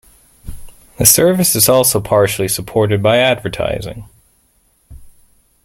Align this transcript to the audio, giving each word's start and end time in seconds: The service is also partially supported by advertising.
The 0.97 1.05
service 1.05 1.55
is 1.55 1.69
also 1.69 1.99
partially 2.01 2.47
supported 2.47 3.03
by 3.03 3.17
advertising. 3.17 4.09